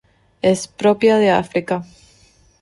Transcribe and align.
Es 0.41 0.67
propia 0.67 1.17
de 1.17 1.29
África. 1.29 1.85